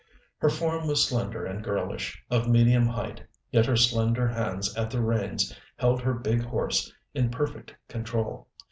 [0.39, 4.99] Her form was slender and girlish, of medium height, yet her slender hands at the
[4.99, 8.47] reins held her big horse in perfect control.